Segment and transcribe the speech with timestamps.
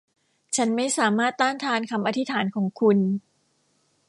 [0.55, 2.97] ฉันไม่สามารถต้านทานคำอธิษฐานของคุณ